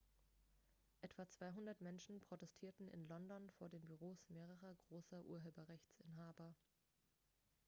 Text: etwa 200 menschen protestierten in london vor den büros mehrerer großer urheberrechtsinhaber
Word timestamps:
etwa 1.03 1.25
200 1.25 1.81
menschen 1.81 2.19
protestierten 2.21 2.87
in 2.87 3.07
london 3.07 3.51
vor 3.59 3.69
den 3.69 3.85
büros 3.85 4.27
mehrerer 4.29 4.75
großer 4.87 5.23
urheberrechtsinhaber 5.25 6.55